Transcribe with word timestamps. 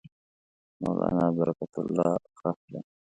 مولنا 0.83 1.25
برکت 1.37 1.73
الله 1.81 2.09
ښخ 2.39 2.57
دی. 2.71 2.79